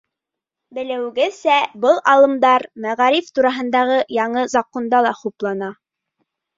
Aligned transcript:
Белеүегеҙсә, 0.77 1.57
был 1.83 2.01
алымдар 2.15 2.67
мәғариф 2.87 3.31
тураһындағы 3.39 4.03
яңы 4.19 4.49
законда 4.59 5.07
ла 5.11 5.17
хуплана. 5.25 5.75